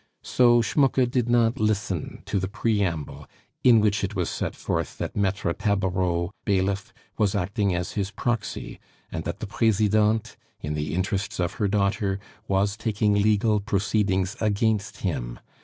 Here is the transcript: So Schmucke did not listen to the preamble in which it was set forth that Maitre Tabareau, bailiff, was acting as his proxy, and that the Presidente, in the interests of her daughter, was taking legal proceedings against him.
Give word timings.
So 0.23 0.63
Schmucke 0.63 1.05
did 1.07 1.29
not 1.29 1.59
listen 1.59 2.23
to 2.25 2.39
the 2.39 2.47
preamble 2.47 3.27
in 3.63 3.79
which 3.79 4.03
it 4.03 4.15
was 4.15 4.31
set 4.31 4.55
forth 4.55 4.97
that 4.97 5.15
Maitre 5.15 5.53
Tabareau, 5.53 6.31
bailiff, 6.43 6.91
was 7.19 7.35
acting 7.35 7.75
as 7.75 7.91
his 7.91 8.09
proxy, 8.09 8.79
and 9.11 9.25
that 9.25 9.41
the 9.41 9.45
Presidente, 9.45 10.37
in 10.59 10.73
the 10.73 10.95
interests 10.95 11.39
of 11.39 11.53
her 11.61 11.67
daughter, 11.67 12.19
was 12.47 12.75
taking 12.77 13.13
legal 13.13 13.59
proceedings 13.59 14.35
against 14.41 15.01
him. 15.01 15.39